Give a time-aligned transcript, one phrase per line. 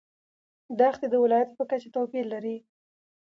[0.79, 2.55] دښتې د ولایاتو په کچه توپیر لري.